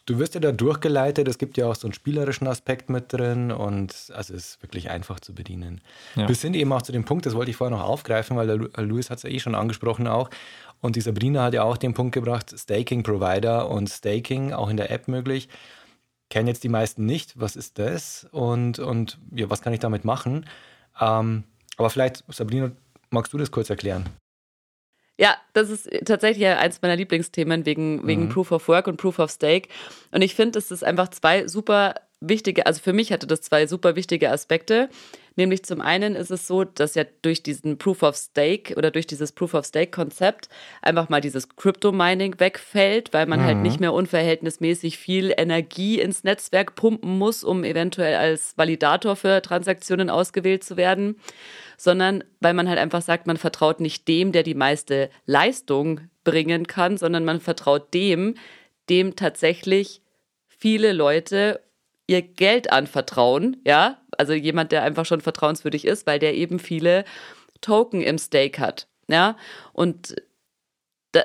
[0.06, 1.28] du wirst ja da durchgeleitet.
[1.28, 4.90] Es gibt ja auch so einen spielerischen Aspekt mit drin und also es ist wirklich
[4.90, 5.80] einfach zu bedienen.
[6.14, 6.28] Ja.
[6.28, 8.84] Wir sind eben auch zu dem Punkt, das wollte ich vorher noch aufgreifen, weil der
[8.84, 10.30] Louis hat es ja eh schon angesprochen auch.
[10.80, 14.90] Und die Sabrina hat ja auch den Punkt gebracht, Staking-Provider und Staking auch in der
[14.90, 15.48] App möglich.
[16.30, 20.04] Kennen jetzt die meisten nicht, was ist das und, und ja, was kann ich damit
[20.04, 20.46] machen?
[21.00, 21.44] Ähm,
[21.76, 22.72] aber vielleicht, Sabrina,
[23.10, 24.06] magst du das kurz erklären?
[25.16, 28.28] Ja, das ist tatsächlich eins meiner Lieblingsthemen wegen, wegen mhm.
[28.30, 29.68] Proof of Work und Proof of Stake.
[30.10, 33.66] Und ich finde, es ist einfach zwei super wichtige, also für mich hatte das zwei
[33.66, 34.88] super wichtige Aspekte.
[35.36, 39.06] Nämlich zum einen ist es so, dass ja durch diesen Proof of Stake oder durch
[39.06, 40.48] dieses Proof of Stake Konzept
[40.80, 43.56] einfach mal dieses Crypto Mining wegfällt, weil man halt mhm.
[43.56, 49.42] halt nicht mehr unverhältnismäßig viel Energie ins Netzwerk pumpen muss, um eventuell als Validator für
[49.42, 51.16] Transaktionen ausgewählt zu werden,
[51.76, 56.66] sondern weil man halt einfach sagt, man vertraut nicht dem, der die meiste Leistung bringen
[56.66, 58.36] kann, sondern man vertraut dem,
[58.88, 60.00] dem tatsächlich
[60.46, 61.60] viele Leute
[62.06, 67.04] ihr Geld anvertrauen, ja, also jemand, der einfach schon vertrauenswürdig ist, weil der eben viele
[67.60, 69.36] Token im Stake hat, ja,
[69.72, 70.14] und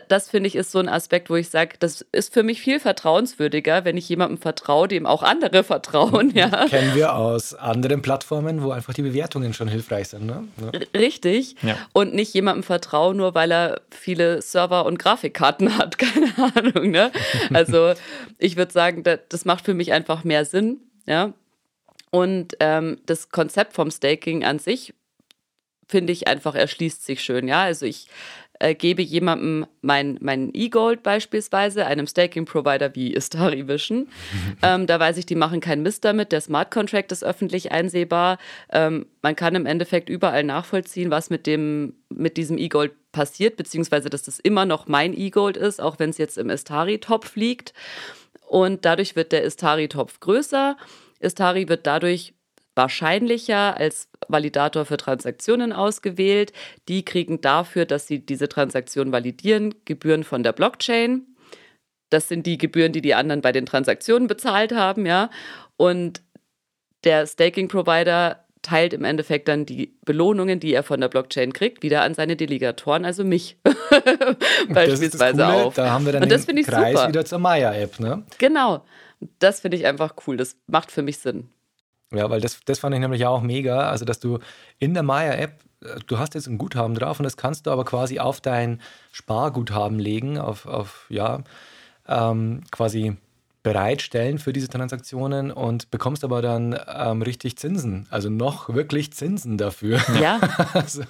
[0.08, 2.80] das finde ich ist so ein Aspekt, wo ich sage, das ist für mich viel
[2.80, 6.32] vertrauenswürdiger, wenn ich jemandem vertraue, dem auch andere vertrauen.
[6.36, 6.68] Ja.
[6.68, 10.26] Kennen wir aus anderen Plattformen, wo einfach die Bewertungen schon hilfreich sind.
[10.26, 10.48] Ne?
[10.62, 11.00] Ja.
[11.00, 11.56] Richtig.
[11.62, 11.76] Ja.
[11.94, 15.98] Und nicht jemandem vertraue, nur weil er viele Server und Grafikkarten hat.
[15.98, 16.92] Keine Ahnung.
[16.92, 17.12] Ne?
[17.54, 17.94] Also
[18.38, 20.82] ich würde sagen, das macht für mich einfach mehr Sinn.
[21.06, 21.34] Ja.
[22.12, 24.94] Und ähm, das Konzept vom Staking an sich
[25.88, 27.48] finde ich einfach erschließt sich schön.
[27.48, 28.08] Ja, also ich
[28.60, 34.08] äh, gebe jemandem mein, mein E-Gold beispielsweise, einem Staking-Provider wie Istari Vision.
[34.62, 36.32] ähm, da weiß ich, die machen keinen Mist damit.
[36.32, 38.38] Der Smart Contract ist öffentlich einsehbar.
[38.72, 44.10] Ähm, man kann im Endeffekt überall nachvollziehen, was mit, dem, mit diesem E-Gold passiert, beziehungsweise
[44.10, 47.74] dass das immer noch mein E-Gold ist, auch wenn es jetzt im Istari-Topf liegt.
[48.48, 50.76] Und dadurch wird der Istari-Topf größer.
[51.20, 52.34] Istari wird dadurch
[52.76, 56.54] wahrscheinlicher als Validator für Transaktionen ausgewählt.
[56.88, 61.28] Die kriegen dafür, dass sie diese Transaktion validieren, Gebühren von der Blockchain.
[62.10, 65.30] Das sind die Gebühren, die die anderen bei den Transaktionen bezahlt haben, ja.
[65.78, 66.22] Und
[67.04, 72.02] der Staking-Provider teilt im Endeffekt dann die Belohnungen, die er von der Blockchain kriegt, wieder
[72.02, 73.58] an seine Delegatoren, also mich
[74.70, 75.76] beispielsweise auf.
[75.76, 77.08] Da haben wir dann Und das den Kreis super.
[77.08, 78.24] wieder zur Maya-App, ne?
[78.38, 78.84] Genau.
[79.40, 80.38] Das finde ich einfach cool.
[80.38, 81.50] Das macht für mich Sinn.
[82.12, 83.90] Ja, weil das, das fand ich nämlich auch mega.
[83.90, 84.40] Also, dass du
[84.80, 87.86] in der Maya-App, äh, du hast jetzt ein Guthaben drauf und das kannst du aber
[87.86, 91.44] quasi auf dein Sparguthaben legen, auf, auf ja,
[92.08, 93.18] ähm, quasi
[93.62, 99.58] bereitstellen für diese Transaktionen und bekommst aber dann ähm, richtig Zinsen, also noch wirklich Zinsen
[99.58, 100.02] dafür.
[100.20, 100.40] Ja.
[100.74, 101.04] also,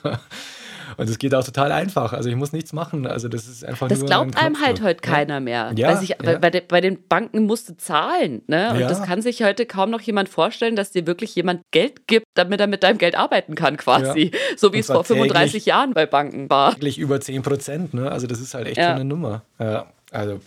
[0.97, 2.13] und es geht auch total einfach.
[2.13, 3.07] Also ich muss nichts machen.
[3.07, 5.71] Also das ist einfach das glaubt einem halt heute keiner mehr.
[5.75, 6.15] Ja, sich, ja.
[6.17, 8.41] Bei, bei, bei, den Banken musst du zahlen.
[8.47, 8.71] Ne?
[8.71, 8.87] Und ja.
[8.87, 12.59] das kann sich heute kaum noch jemand vorstellen, dass dir wirklich jemand Geld gibt, damit
[12.59, 14.31] er mit deinem Geld arbeiten kann, quasi.
[14.57, 16.73] So wie es vor 35 Jahren bei Banken war.
[16.73, 17.93] Wirklich über 10 Prozent.
[17.93, 18.11] Ne?
[18.11, 19.43] Also das ist halt echt schon eine Nummer.
[19.59, 19.87] Ja.
[20.11, 20.39] Also.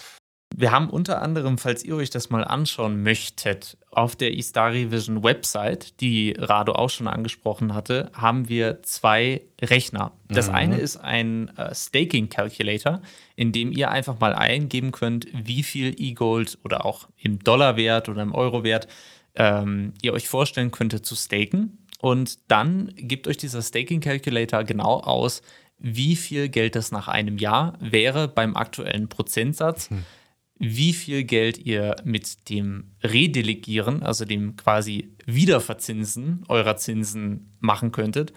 [0.55, 5.23] Wir haben unter anderem, falls ihr euch das mal anschauen möchtet, auf der Istari Vision
[5.23, 10.13] Website, die Rado auch schon angesprochen hatte, haben wir zwei Rechner.
[10.29, 10.55] Das mhm.
[10.55, 13.03] eine ist ein äh, Staking Calculator,
[13.37, 18.23] in dem ihr einfach mal eingeben könnt, wie viel E-Gold oder auch im Dollarwert oder
[18.23, 18.89] im Eurowert
[19.35, 21.79] ähm, ihr euch vorstellen könntet zu staken.
[22.01, 25.43] Und dann gibt euch dieser Staking Calculator genau aus,
[25.79, 29.91] wie viel Geld das nach einem Jahr wäre beim aktuellen Prozentsatz.
[29.91, 30.05] Mhm
[30.59, 38.33] wie viel Geld ihr mit dem Redelegieren, also dem quasi Wiederverzinsen eurer Zinsen machen könntet.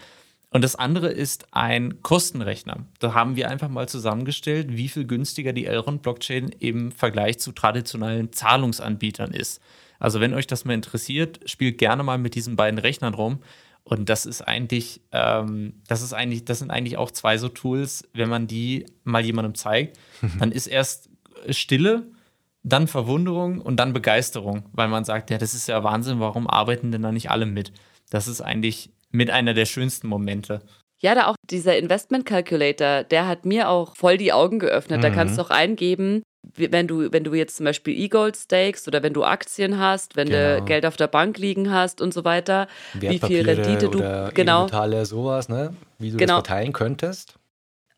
[0.50, 2.86] Und das andere ist ein Kostenrechner.
[3.00, 8.32] Da haben wir einfach mal zusammengestellt, wie viel günstiger die Elrond-Blockchain im Vergleich zu traditionellen
[8.32, 9.62] Zahlungsanbietern ist.
[10.00, 13.40] Also wenn euch das mal interessiert, spielt gerne mal mit diesen beiden Rechnern rum.
[13.84, 18.08] Und das ist eigentlich, ähm, das ist eigentlich, das sind eigentlich auch zwei so Tools,
[18.14, 20.00] wenn man die mal jemandem zeigt,
[20.40, 21.10] dann ist erst
[21.54, 22.04] Stille
[22.66, 26.92] dann Verwunderung und dann Begeisterung, weil man sagt, ja, das ist ja Wahnsinn, warum arbeiten
[26.92, 27.72] denn da nicht alle mit?
[28.10, 30.62] Das ist eigentlich mit einer der schönsten Momente.
[31.00, 35.00] Ja, da auch dieser Investment Calculator, der hat mir auch voll die Augen geöffnet.
[35.00, 35.02] Mhm.
[35.04, 36.24] Da kannst du auch eingeben,
[36.56, 40.30] wenn du, wenn du jetzt zum Beispiel E-Gold stakest oder wenn du Aktien hast, wenn
[40.30, 40.60] genau.
[40.60, 44.00] du Geld auf der Bank liegen hast und so weiter, wie viel Rendite du
[44.34, 45.76] genau Metale, sowas, ne?
[46.00, 46.40] Wie du genau.
[46.40, 47.36] das verteilen könntest.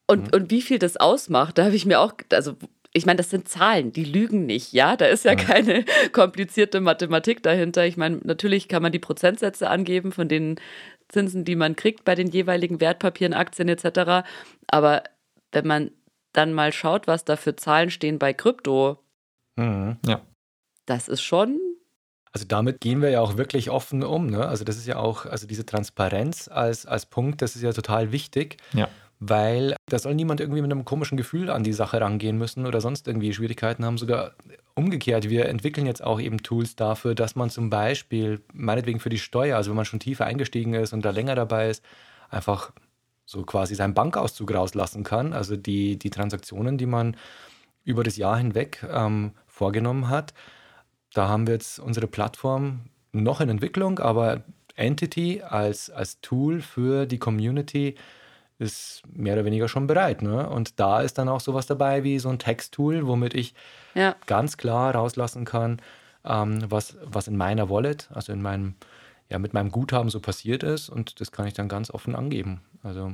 [0.10, 0.34] Und, mhm.
[0.34, 2.56] und wie viel das ausmacht, da habe ich mir auch, also
[2.98, 4.98] ich meine, das sind Zahlen, die lügen nicht, ja.
[4.98, 5.38] Da ist ja mhm.
[5.38, 7.86] keine komplizierte Mathematik dahinter.
[7.86, 10.60] Ich meine, natürlich kann man die Prozentsätze angeben von den
[11.08, 14.28] Zinsen, die man kriegt bei den jeweiligen Wertpapieren, Aktien etc.
[14.68, 15.04] Aber
[15.52, 15.92] wenn man
[16.34, 19.00] dann mal schaut, was da für Zahlen stehen bei Krypto,
[19.56, 19.98] mhm.
[20.06, 20.22] ja.
[20.86, 21.60] das ist schon.
[22.34, 24.28] Also damit gehen wir ja auch wirklich offen um.
[24.28, 24.46] Ne?
[24.46, 28.12] Also das ist ja auch, also diese Transparenz als, als Punkt, das ist ja total
[28.12, 28.58] wichtig.
[28.74, 28.90] Ja.
[29.20, 32.82] Weil da soll niemand irgendwie mit einem komischen Gefühl an die Sache rangehen müssen oder
[32.82, 33.98] sonst irgendwie Schwierigkeiten haben.
[33.98, 34.34] Sogar
[34.76, 39.18] umgekehrt, wir entwickeln jetzt auch eben Tools dafür, dass man zum Beispiel, meinetwegen für die
[39.18, 41.84] Steuer, also wenn man schon tiefer eingestiegen ist und da länger dabei ist,
[42.30, 42.72] einfach
[43.26, 45.34] so quasi seinen Bankauszug rauslassen kann.
[45.34, 47.18] Also die, die Transaktionen, die man
[47.84, 50.34] über das Jahr hinweg ähm, vorgenommen hat.
[51.14, 52.82] Da haben wir jetzt unsere Plattform
[53.14, 54.44] noch in Entwicklung, aber
[54.76, 57.96] Entity als, als Tool für die Community
[58.60, 60.22] ist mehr oder weniger schon bereit.
[60.22, 60.50] Ne?
[60.50, 63.54] Und da ist dann auch sowas dabei wie so ein Texttool, womit ich
[63.94, 64.16] ja.
[64.26, 65.82] ganz klar rauslassen kann,
[66.26, 68.76] ähm, was, was in meiner Wallet, also in meinem
[69.30, 72.62] ja, mit meinem Guthaben so passiert ist und das kann ich dann ganz offen angeben.
[72.84, 73.14] Also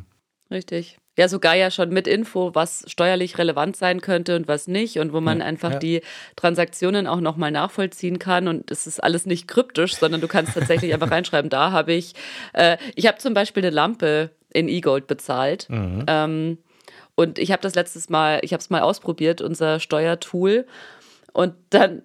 [0.51, 0.99] Richtig.
[1.17, 5.13] Ja, sogar ja schon mit Info, was steuerlich relevant sein könnte und was nicht und
[5.13, 5.79] wo man ja, einfach ja.
[5.79, 6.01] die
[6.35, 10.93] Transaktionen auch nochmal nachvollziehen kann und es ist alles nicht kryptisch, sondern du kannst tatsächlich
[10.93, 12.13] einfach reinschreiben, da habe ich,
[12.53, 16.05] äh, ich habe zum Beispiel eine Lampe in E-Gold bezahlt mhm.
[16.07, 16.57] ähm,
[17.15, 20.65] und ich habe das letztes Mal, ich habe es mal ausprobiert, unser Steuertool
[21.33, 22.03] und dann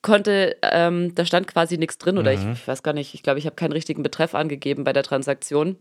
[0.00, 2.52] konnte, ähm, da stand quasi nichts drin oder mhm.
[2.52, 5.02] ich, ich, weiß gar nicht, ich glaube, ich habe keinen richtigen Betreff angegeben bei der
[5.02, 5.76] Transaktion.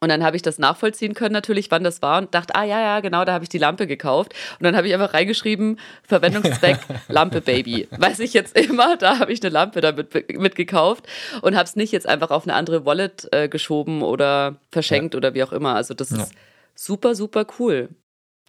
[0.00, 2.80] Und dann habe ich das nachvollziehen können natürlich, wann das war und dachte, ah ja,
[2.80, 4.34] ja, genau, da habe ich die Lampe gekauft.
[4.58, 6.78] Und dann habe ich einfach reingeschrieben, Verwendungszweck
[7.08, 7.88] Lampe Baby.
[7.90, 11.06] Weiß ich jetzt immer, da habe ich eine Lampe damit mitgekauft
[11.42, 15.18] und habe es nicht jetzt einfach auf eine andere Wallet äh, geschoben oder verschenkt ja.
[15.18, 15.74] oder wie auch immer.
[15.74, 16.18] Also das ja.
[16.18, 16.34] ist
[16.74, 17.88] super, super cool.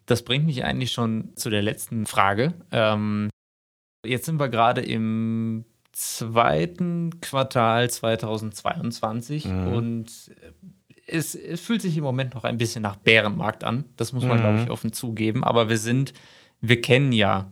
[0.06, 2.54] Das bringt mich eigentlich schon zu der letzten Frage.
[2.72, 3.30] Ähm,
[4.04, 9.66] Jetzt sind wir gerade im zweiten Quartal 2022 mhm.
[9.72, 10.30] und
[11.08, 13.84] es, es, fühlt sich im Moment noch ein bisschen nach Bärenmarkt an.
[13.96, 14.42] Das muss man, mhm.
[14.42, 15.42] glaube ich, offen zugeben.
[15.44, 16.12] Aber wir sind,
[16.60, 17.50] wir kennen ja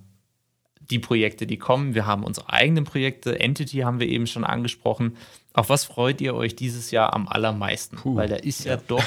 [0.80, 1.94] die Projekte, die kommen.
[1.94, 3.40] Wir haben unsere eigenen Projekte.
[3.40, 5.16] Entity haben wir eben schon angesprochen.
[5.52, 7.96] Auf was freut ihr euch dieses Jahr am allermeisten?
[7.96, 9.04] Puh, Weil da ist ja, ja doch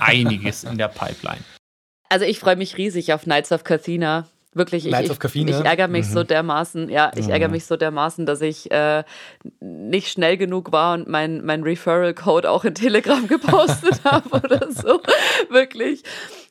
[0.00, 1.42] einiges in der Pipeline.
[2.08, 4.28] Also ich freue mich riesig auf Knights of Cathena.
[4.56, 6.12] Wirklich, ich, ich, ich, ärgere mich mhm.
[6.12, 7.32] so dermaßen, ja, ich mhm.
[7.32, 9.04] ärgere mich so dermaßen, dass ich äh,
[9.60, 15.02] nicht schnell genug war und mein, mein Referral-Code auch in Telegram gepostet habe oder so.
[15.50, 16.04] Wirklich.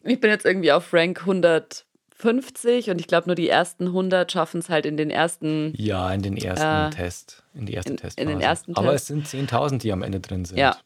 [0.04, 4.60] Ich bin jetzt irgendwie auf Rank 150 und ich glaube nur die ersten 100 schaffen
[4.60, 5.74] es halt in den ersten.
[5.76, 8.22] Ja, in den ersten äh, Test, in die erste in, Testphase.
[8.22, 9.10] In den ersten Aber Test.
[9.10, 10.60] es sind 10.000, die am Ende drin sind.
[10.60, 10.78] Ja.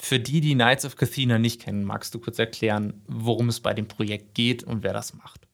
[0.00, 3.72] Für die, die Knights of Cathena nicht kennen, magst du kurz erklären, worum es bei
[3.72, 5.45] dem Projekt geht und wer das macht?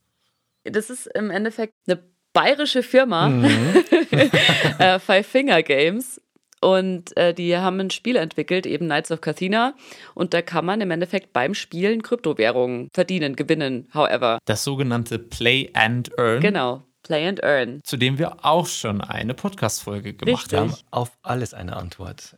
[0.64, 3.84] Das ist im Endeffekt eine bayerische Firma, mhm.
[4.78, 6.20] äh, Five Finger Games.
[6.60, 9.74] Und äh, die haben ein Spiel entwickelt, eben Knights of Cathena.
[10.14, 14.38] Und da kann man im Endeffekt beim Spielen Kryptowährungen verdienen, gewinnen, however.
[14.44, 16.40] Das sogenannte Play and Earn.
[16.40, 16.84] Genau.
[17.12, 17.82] Play and Earn.
[17.84, 20.58] Zu dem wir auch schon eine Podcast-Folge gemacht richtig.
[20.58, 20.74] haben.
[20.90, 22.34] Auf alles eine Antwort.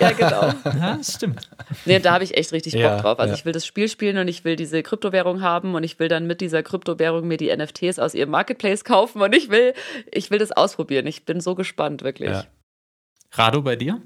[0.00, 0.52] Ja, genau.
[0.64, 1.48] ja, das stimmt.
[1.84, 3.20] Nee, da habe ich echt richtig Bock ja, drauf.
[3.20, 3.38] Also ja.
[3.38, 6.26] ich will das Spiel spielen und ich will diese Kryptowährung haben und ich will dann
[6.26, 9.74] mit dieser Kryptowährung mir die NFTs aus ihrem Marketplace kaufen und ich will,
[10.10, 11.06] ich will das ausprobieren.
[11.06, 12.30] Ich bin so gespannt, wirklich.
[12.30, 12.46] Ja.
[13.30, 14.02] Rado, bei dir?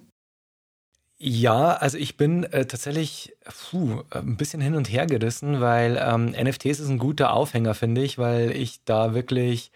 [1.27, 3.35] Ja, also ich bin äh, tatsächlich
[3.71, 8.03] puh, ein bisschen hin und her gerissen, weil ähm, NFTs ist ein guter Aufhänger, finde
[8.03, 9.73] ich, weil ich da wirklich,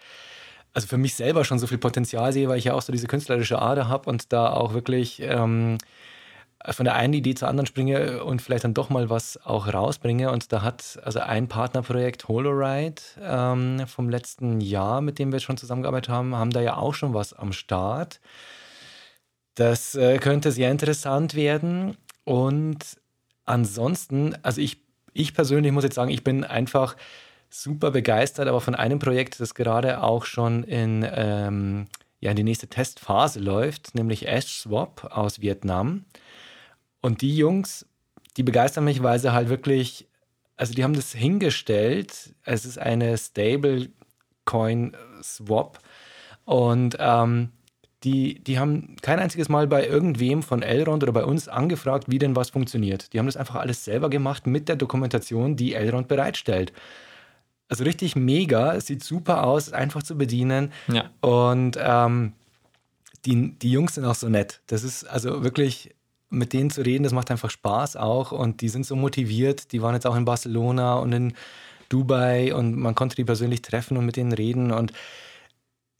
[0.73, 3.07] also für mich selber schon so viel Potenzial sehe, weil ich ja auch so diese
[3.07, 5.79] künstlerische Ader habe und da auch wirklich ähm,
[6.69, 10.31] von der einen Idee zur anderen springe und vielleicht dann doch mal was auch rausbringe.
[10.31, 15.57] Und da hat also ein Partnerprojekt Holoride ähm, vom letzten Jahr, mit dem wir schon
[15.57, 18.19] zusammengearbeitet haben, haben da ja auch schon was am Start.
[19.59, 21.97] Das äh, könnte sehr interessant werden.
[22.23, 22.77] Und
[23.43, 24.77] ansonsten, also ich,
[25.11, 26.95] ich persönlich muss jetzt sagen, ich bin einfach
[27.49, 31.87] super begeistert, aber von einem Projekt, das gerade auch schon in, ähm,
[32.21, 36.05] ja, in die nächste Testphase läuft, nämlich Ash Swap aus Vietnam.
[37.01, 37.85] Und die Jungs,
[38.37, 40.07] die begeistern mich, weil sie halt wirklich,
[40.55, 42.33] also die haben das hingestellt.
[42.45, 45.79] Es ist eine Stablecoin Swap
[46.45, 47.51] und ähm,
[48.03, 52.19] die, die haben kein einziges Mal bei irgendwem von Elrond oder bei uns angefragt, wie
[52.19, 53.11] denn was funktioniert.
[53.11, 56.71] Die haben das einfach alles selber gemacht mit der Dokumentation, die Elrond bereitstellt.
[57.67, 60.71] Also richtig mega, es sieht super aus, einfach zu bedienen.
[60.87, 61.09] Ja.
[61.21, 62.33] Und ähm,
[63.25, 64.61] die, die Jungs sind auch so nett.
[64.67, 65.93] Das ist also wirklich,
[66.29, 68.31] mit denen zu reden, das macht einfach Spaß auch.
[68.31, 69.73] Und die sind so motiviert.
[69.73, 71.33] Die waren jetzt auch in Barcelona und in
[71.89, 74.71] Dubai und man konnte die persönlich treffen und mit denen reden.
[74.71, 74.93] Und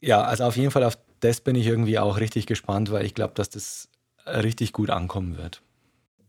[0.00, 3.14] ja, also auf jeden Fall auf das bin ich irgendwie auch richtig gespannt, weil ich
[3.14, 3.88] glaube, dass das
[4.26, 5.62] richtig gut ankommen wird.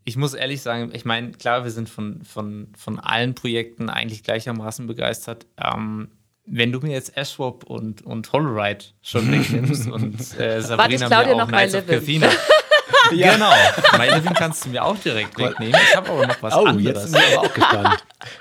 [0.03, 4.23] Ich muss ehrlich sagen, ich meine, klar, wir sind von, von, von allen Projekten eigentlich
[4.23, 5.45] gleichermaßen begeistert.
[5.57, 6.09] Ähm,
[6.45, 11.43] wenn du mir jetzt Ashwap und, und Holoride schon wegnimmst und äh, Sabrina Warte, mir
[11.43, 12.29] auch Knights of Cathina.
[13.13, 13.33] ja.
[13.33, 13.51] Genau.
[13.97, 15.79] My Living kannst du mir auch direkt wegnehmen.
[15.81, 16.83] Ich habe aber noch was oh, anderes.
[16.83, 18.03] jetzt sind wir aber auch gespannt.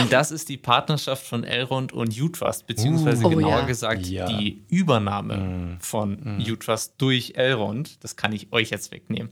[0.00, 3.66] Und das ist die Partnerschaft von Elrond und Utrust, beziehungsweise Uh, oh, genauer ja.
[3.66, 4.26] gesagt Ja.
[4.26, 5.80] die Übernahme Mm.
[5.80, 8.02] von Utrust durch Elrond.
[8.04, 9.30] Das kann ich euch jetzt wegnehmen.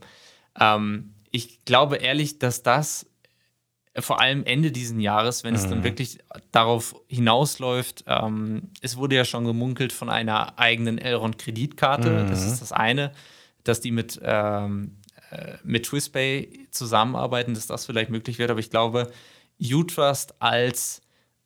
[0.59, 3.05] Ähm, ich glaube ehrlich, dass das
[3.99, 6.17] vor allem Ende diesen Jahres, wenn es dann wirklich
[6.51, 12.25] darauf hinausläuft, ähm, es wurde ja schon gemunkelt von einer eigenen Elrond-Kreditkarte.
[12.27, 13.11] Das ist das eine,
[13.63, 14.97] dass die mit, ähm,
[15.29, 18.49] äh, mit TwistPay zusammenarbeiten, dass das vielleicht möglich wird.
[18.49, 19.11] Aber ich glaube,
[19.63, 21.01] Utrust als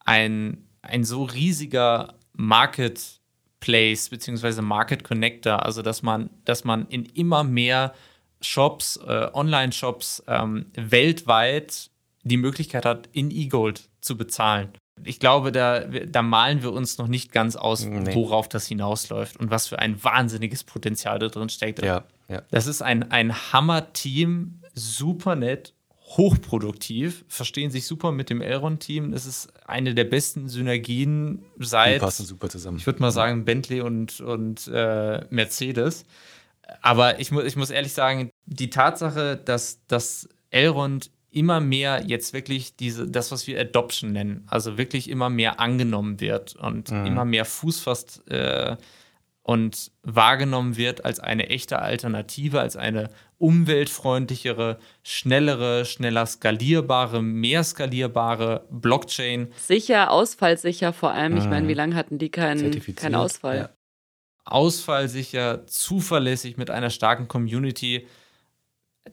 [0.06, 7.44] ein, ein so riesiger Marketplace beziehungsweise Market Connector, also dass man, dass man in immer
[7.44, 7.94] mehr
[8.42, 11.90] Shops, äh, Online-Shops ähm, weltweit
[12.24, 14.70] die Möglichkeit hat, in E-Gold zu bezahlen.
[15.04, 18.14] Ich glaube, da, da malen wir uns noch nicht ganz aus, Nee.
[18.16, 21.84] worauf das hinausläuft und was für ein wahnsinniges Potenzial da drin steckt.
[21.84, 22.42] Ja, ja.
[22.52, 25.74] Das ist ein, ein Hammer-Team, super nett,
[26.08, 29.12] hochproduktiv, verstehen sich super mit dem Elrond-Team.
[29.12, 32.78] Das ist eine der besten Synergien Die seit, passen super zusammen.
[32.78, 36.06] ich würde mal sagen, Bentley und, und äh, Mercedes.
[36.82, 42.34] Aber ich, mu ich muss ehrlich sagen, die Tatsache, dass, dass Elrond immer mehr jetzt
[42.34, 47.26] wirklich diese, das, was wir Adoption nennen, also wirklich immer mehr angenommen wird und immer
[47.26, 48.78] mehr Fuß fasst äh,
[49.48, 58.68] und wahrgenommen wird als eine echte Alternative, als eine umweltfreundlichere, schnellere, schneller skalierbare, mehr skalierbare
[58.70, 59.48] Blockchain.
[59.56, 61.38] Sicher, ausfallsicher vor allem.
[61.38, 63.58] Ich meine, wie lange hatten die keinen keinen Ausfall?
[63.58, 63.70] ja.
[64.44, 68.06] ausfallsicher, zuverlässig mit einer starken Community.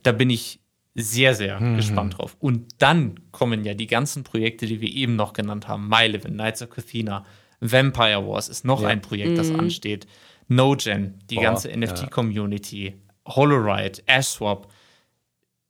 [0.02, 0.58] Da bin ich
[0.96, 1.76] sehr, sehr Mhm.
[1.76, 2.36] gespannt drauf.
[2.40, 5.88] Und dann kommen ja die ganzen Projekte, die wir eben noch genannt haben.
[5.88, 7.24] MyLivin, Knights of Cathena,
[7.60, 8.88] Vampire Wars ist noch Ja.
[8.88, 10.06] ein Projekt, das ansteht.
[10.48, 11.76] NoGen, die Boah, ganze ja.
[11.76, 12.94] NFT-Community,
[13.26, 14.68] Holoride, AshSwap.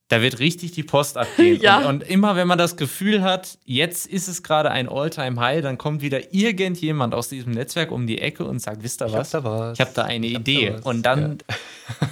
[0.09, 1.59] Da wird richtig die Post abgehen.
[1.63, 1.79] Ja.
[1.79, 5.79] und, und immer, wenn man das Gefühl hat, jetzt ist es gerade ein All-Time-High, dann
[5.79, 9.21] kommt wieder irgendjemand aus diesem Netzwerk um die Ecke und sagt, wisst ihr Ich hab
[9.21, 9.31] was?
[9.31, 9.73] da was.
[9.79, 10.71] Ich habe da eine hab Idee.
[10.71, 10.83] da was.
[10.83, 11.39] und dann,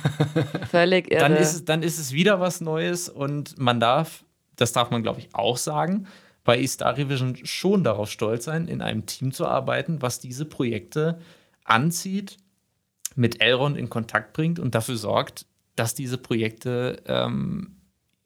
[0.71, 1.21] Völlig irre.
[1.21, 4.25] dann, ist es, dann ist es wieder was Neues und man darf,
[4.57, 6.07] das darf man glaube ich auch sagen,
[6.45, 11.21] bei eStar Revision schon darauf stolz sein, in einem Team zu arbeiten, was diese Projekte
[11.65, 12.39] anzieht,
[13.15, 17.77] mit Elrond in Kontakt bringt und dafür sorgt, dass diese Projekte ähm,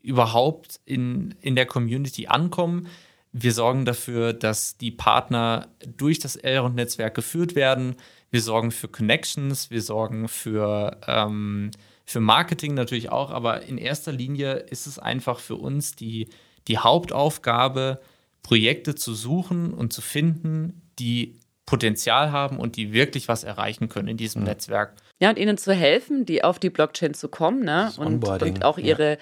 [0.03, 2.89] überhaupt in, in der Community ankommen.
[3.33, 7.97] Wir sorgen dafür, dass die Partner durch das Elrond-Netzwerk geführt werden.
[8.31, 11.71] Wir sorgen für Connections, wir sorgen für, ähm,
[12.05, 16.29] für Marketing natürlich auch, aber in erster Linie ist es einfach für uns die,
[16.69, 18.01] die Hauptaufgabe,
[18.43, 24.09] Projekte zu suchen und zu finden, die Potenzial haben und die wirklich was erreichen können
[24.09, 24.95] in diesem Netzwerk.
[25.19, 27.93] Ja, und ihnen zu helfen, die auf die Blockchain zu kommen, ne?
[27.97, 28.85] Und, und auch ja.
[28.85, 29.19] ihre,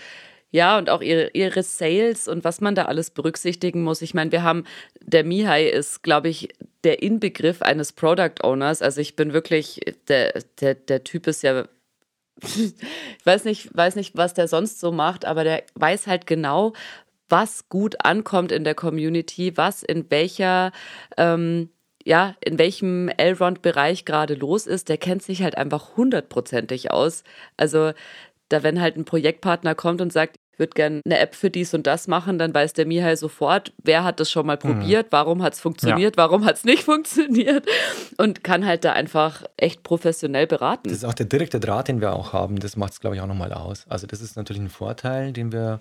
[0.50, 0.76] ja.
[0.76, 4.02] und auch ihre, ihre Sales und was man da alles berücksichtigen muss.
[4.02, 4.64] Ich meine, wir haben,
[5.00, 6.50] der Mihai ist, glaube ich,
[6.84, 8.82] der Inbegriff eines Product Owners.
[8.82, 11.64] Also ich bin wirklich, der, der, der Typ ist ja
[12.42, 12.74] ich
[13.24, 16.72] weiß nicht, weiß nicht, was der sonst so macht, aber der weiß halt genau,
[17.28, 20.72] was gut ankommt in der Community, was in welcher,
[21.16, 21.70] ähm,
[22.04, 24.88] ja, in welchem Elrond-Bereich gerade los ist.
[24.88, 27.24] Der kennt sich halt einfach hundertprozentig aus.
[27.56, 27.92] Also,
[28.50, 31.74] da wenn halt ein Projektpartner kommt und sagt, ich würde gerne eine App für dies
[31.74, 35.42] und das machen, dann weiß der Mihai sofort, wer hat das schon mal probiert, warum
[35.42, 37.66] hat es funktioniert, warum hat es nicht funktioniert
[38.18, 40.90] und kann halt da einfach echt professionell beraten.
[40.90, 42.60] Das ist auch der direkte Draht, den wir auch haben.
[42.60, 43.86] Das macht es, glaube ich, auch nochmal aus.
[43.88, 45.80] Also, das ist natürlich ein Vorteil, den wir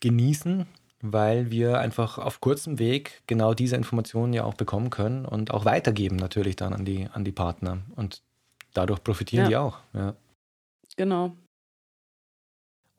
[0.00, 0.66] genießen,
[1.02, 5.64] weil wir einfach auf kurzem Weg genau diese Informationen ja auch bekommen können und auch
[5.64, 7.78] weitergeben natürlich dann an die, an die Partner.
[7.96, 8.22] Und
[8.74, 9.48] dadurch profitieren Ja.
[9.48, 9.78] die auch.
[9.94, 10.14] Ja.
[10.96, 11.36] Genau.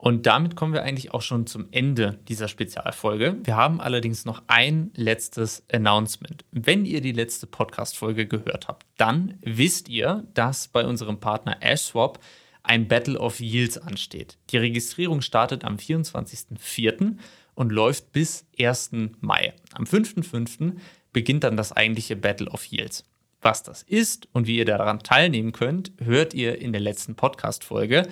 [0.02, 3.36] Und damit kommen wir eigentlich auch schon zum Ende dieser Spezialfolge.
[3.44, 6.42] Wir haben allerdings noch ein letztes Announcement.
[6.52, 12.18] Wenn ihr die letzte Podcast-Folge gehört habt, dann wisst ihr, dass bei unserem Partner AshSwap
[12.62, 14.38] ein Battle of Yields ansteht.
[14.50, 17.16] Die Registrierung startet am 24.04.
[17.54, 18.90] und läuft bis 1.
[19.20, 19.54] Mai.
[19.72, 20.76] Am 5.05.
[21.12, 23.04] beginnt dann das eigentliche Battle of Yields.
[23.42, 28.06] Was das ist und wie ihr daran teilnehmen könnt, hört ihr in der letzten Podcast-Folge.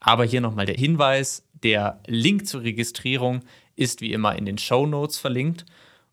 [0.00, 3.40] Aber hier nochmal der Hinweis: der Link zur Registrierung
[3.76, 5.66] ist wie immer in den Show Notes verlinkt.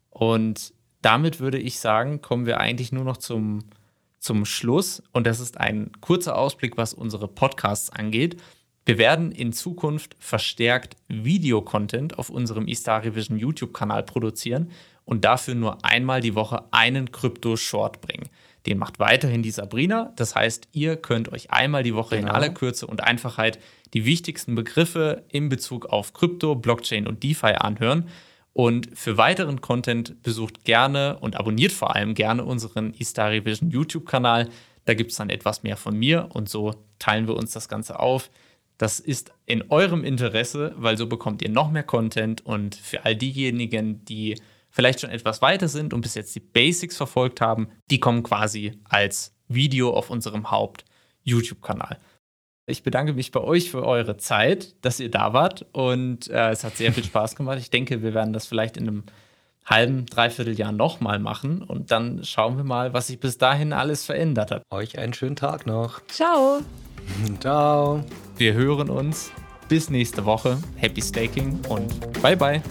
[0.10, 3.64] Und damit würde ich sagen, kommen wir eigentlich nur noch zum,
[4.20, 5.04] zum Schluss.
[5.12, 8.42] Und das ist ein kurzer Ausblick, was unsere Podcasts angeht.
[8.86, 14.72] Wir werden in Zukunft verstärkt Videocontent auf unserem Istari Vision YouTube-Kanal produzieren
[15.04, 18.30] und dafür nur einmal die Woche einen Krypto-Short bringen.
[18.66, 20.14] Den macht weiterhin die Sabrina.
[20.16, 22.30] Das heißt, ihr könnt euch einmal die Woche genau.
[22.30, 23.60] in aller Kürze und Einfachheit
[23.94, 28.10] die wichtigsten Begriffe in Bezug auf Krypto, Blockchain und DeFi anhören.
[28.58, 34.50] Und für weiteren Content besucht gerne und abonniert vor allem gerne unseren Istari Vision YouTube-Kanal.
[34.86, 38.00] Da gibt es dann etwas mehr von mir und so teilen wir uns das Ganze
[38.00, 38.32] auf.
[38.80, 43.16] Das ist in eurem Interesse, weil so bekommt ihr noch mehr Content und für all
[43.16, 44.42] diejenigen, die
[44.72, 48.80] vielleicht schon etwas weiter sind und bis jetzt die Basics verfolgt haben, die kommen quasi
[48.86, 52.00] als Video auf unserem Haupt-YouTube-Kanal.
[52.70, 56.66] Ich bedanke mich bei euch für eure Zeit, dass ihr da wart und äh, es
[56.66, 57.60] hat sehr viel Spaß gemacht.
[57.60, 59.04] Ich denke, wir werden das vielleicht in einem
[59.66, 64.06] halben, dreiviertel Jahr nochmal machen und dann schauen wir mal, was sich bis dahin alles
[64.06, 64.64] verändert hat.
[64.70, 66.06] Euch einen schönen Tag noch.
[66.08, 66.60] Ciao.
[67.40, 68.04] Ciao.
[68.36, 69.32] Wir hören uns.
[69.70, 70.58] Bis nächste Woche.
[70.76, 72.62] Happy Staking und bye bye.